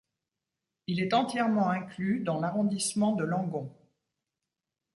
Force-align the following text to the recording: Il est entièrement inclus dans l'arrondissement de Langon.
Il 0.87 0.99
est 0.99 1.13
entièrement 1.13 1.69
inclus 1.69 2.21
dans 2.23 2.39
l'arrondissement 2.39 3.13
de 3.15 3.23
Langon. 3.23 3.69